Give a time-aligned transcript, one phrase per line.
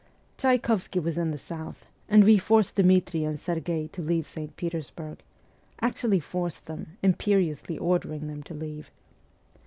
[0.35, 4.57] Tchay kovsky was in the south, and we forced Dmitri and Serghei to leave St.
[4.57, 5.19] Petersburg
[5.79, 8.89] actually forced them, imperiously ordering them to leave.